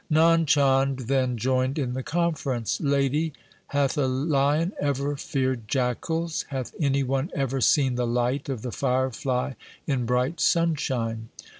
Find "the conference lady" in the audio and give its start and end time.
1.93-3.33